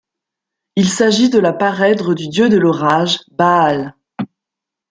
Il 0.75 0.89
s'agit 0.89 1.29
de 1.29 1.37
la 1.37 1.53
parèdre 1.53 2.15
du 2.15 2.27
dieu 2.27 2.49
de 2.49 2.57
l'Orage, 2.57 3.19
Baal. 3.33 3.93